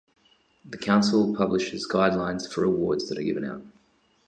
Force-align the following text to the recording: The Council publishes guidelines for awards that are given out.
The 0.65 0.79
Council 0.79 1.35
publishes 1.35 1.87
guidelines 1.87 2.51
for 2.51 2.63
awards 2.63 3.07
that 3.09 3.19
are 3.19 3.23
given 3.23 3.45
out. 3.45 3.61